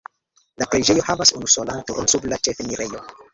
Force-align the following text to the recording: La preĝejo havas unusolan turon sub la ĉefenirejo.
La 0.61 0.67
preĝejo 0.71 1.03
havas 1.09 1.33
unusolan 1.41 1.85
turon 1.91 2.11
sub 2.15 2.27
la 2.33 2.41
ĉefenirejo. 2.49 3.05